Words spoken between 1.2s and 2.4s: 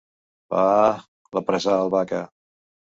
—l'apressà el Vaca.